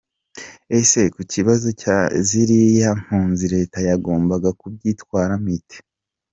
[0.79, 1.97] Ese ku kibazo cya
[2.27, 5.77] ziriya mpunzi Leta yagombaga kubyitwaramo ite?